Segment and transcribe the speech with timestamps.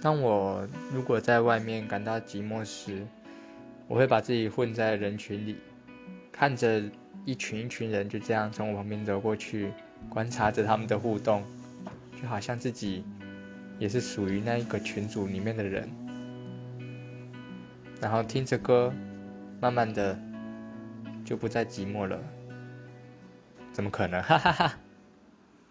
[0.00, 3.06] 当我如果在外面感到寂寞时
[3.88, 5.56] 我会把自己混在人群里
[6.30, 6.82] 看着
[7.24, 9.72] 一群一群人就这样从我旁边走过去
[10.08, 11.42] 观察着他们的互动
[12.20, 13.04] 就好像自己
[13.78, 15.88] 也是属于那一个群组里面的人。
[18.00, 18.92] 然后听着歌
[19.60, 20.18] 慢慢的
[21.24, 22.18] 就不再寂寞了。
[23.72, 24.22] 怎么可能？
[24.22, 24.78] 哈哈哈。